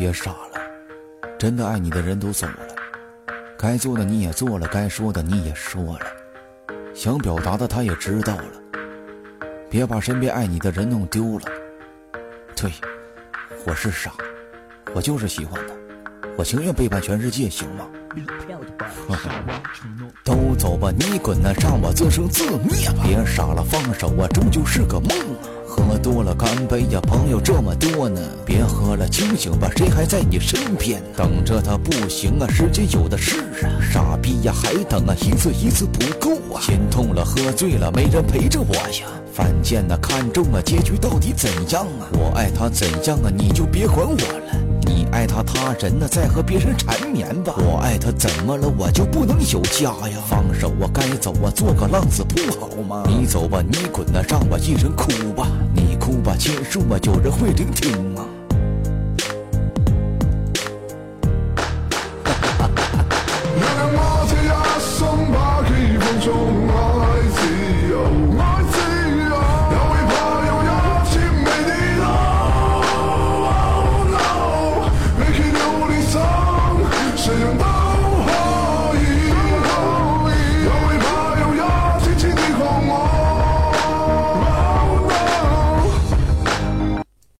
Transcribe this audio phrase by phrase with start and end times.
[0.00, 0.58] 别傻了，
[1.38, 2.74] 真的爱你的人都走了，
[3.58, 6.06] 该做的你也做了，该说的你也说了，
[6.94, 8.44] 想表达的他也知道了。
[9.68, 11.44] 别把身边爱你的人弄丢了。
[12.56, 12.72] 对，
[13.66, 14.10] 我是傻，
[14.94, 15.74] 我就是喜欢他，
[16.34, 17.86] 我情愿背叛全世界，行吗？
[20.24, 23.04] 都走吧，你滚呐，让我自生自灭吧！
[23.04, 25.44] 别傻了，放手啊，终究是个梦啊！
[25.80, 31.02] 喝多了，干杯呀，朋友这么多呢，别喝了，清醒吧，谁还在你身边？
[31.16, 36.60] 等着他不行啊，时间有的是啊，傻逼呀，还等啊，一次一次不够啊！
[36.60, 39.08] 心痛了，喝醉了，没人陪着我呀！
[39.32, 42.08] 犯贱呐，看中了，结局到底怎样啊？
[42.12, 43.30] 我爱他怎样啊？
[43.34, 44.59] 你就别管我了。
[44.90, 47.54] 你爱他他人呢，在和别人缠绵吧。
[47.58, 48.68] 我爱他怎么了？
[48.76, 50.18] 我就不能有家呀？
[50.28, 53.04] 放手啊，该走啊，做个浪子不好吗？
[53.06, 55.46] 你走吧，你滚呐，让我一人哭吧。
[55.72, 58.24] 你哭吧，千树啊，有人会聆听吗？